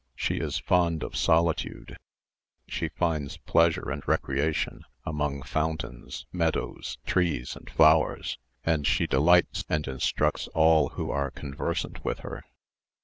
She 0.15 0.37
is 0.37 0.57
fond 0.57 1.03
of 1.03 1.15
solitude; 1.15 1.95
she 2.67 2.89
finds 2.89 3.37
pleasure 3.37 3.91
and 3.91 4.01
recreation 4.07 4.83
among 5.05 5.43
fountains, 5.43 6.25
meadows, 6.31 6.97
trees, 7.05 7.55
and 7.55 7.69
flowers; 7.69 8.39
and 8.63 8.87
she 8.87 9.05
delights 9.05 9.63
and 9.69 9.87
instructs 9.87 10.47
all 10.55 10.89
who 10.89 11.11
are 11.11 11.29
conversant 11.29 12.03
with 12.03 12.21
her." 12.21 12.43